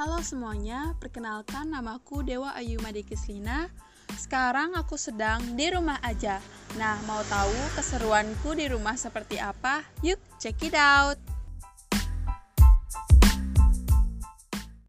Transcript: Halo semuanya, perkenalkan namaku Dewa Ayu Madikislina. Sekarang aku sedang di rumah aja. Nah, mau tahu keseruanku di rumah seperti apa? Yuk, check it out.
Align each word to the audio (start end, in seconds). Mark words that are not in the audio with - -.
Halo 0.00 0.24
semuanya, 0.24 0.96
perkenalkan 0.96 1.76
namaku 1.76 2.24
Dewa 2.24 2.56
Ayu 2.56 2.80
Madikislina. 2.80 3.68
Sekarang 4.16 4.72
aku 4.72 4.96
sedang 4.96 5.44
di 5.60 5.68
rumah 5.68 6.00
aja. 6.00 6.40
Nah, 6.80 6.96
mau 7.04 7.20
tahu 7.28 7.52
keseruanku 7.76 8.56
di 8.56 8.72
rumah 8.72 8.96
seperti 8.96 9.36
apa? 9.36 9.84
Yuk, 10.00 10.16
check 10.40 10.56
it 10.64 10.72
out. 10.72 11.20